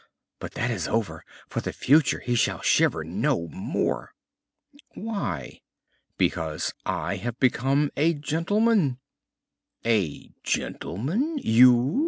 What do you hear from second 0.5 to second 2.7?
that is over; for the future he shall